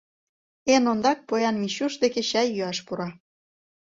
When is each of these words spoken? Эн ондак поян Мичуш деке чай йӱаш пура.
Эн 0.73 0.83
ондак 0.91 1.19
поян 1.27 1.55
Мичуш 1.61 1.93
деке 2.03 2.21
чай 2.29 2.47
йӱаш 2.55 2.79
пура. 2.85 3.09